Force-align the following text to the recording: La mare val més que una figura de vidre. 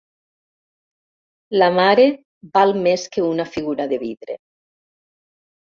La 1.63 1.69
mare 1.81 2.07
val 2.57 2.75
més 2.89 3.07
que 3.17 3.27
una 3.29 3.49
figura 3.53 3.91
de 3.95 4.05
vidre. 4.07 4.41